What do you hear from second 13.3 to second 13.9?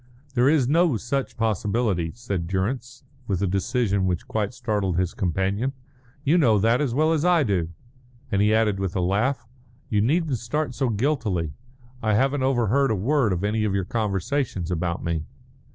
of any of your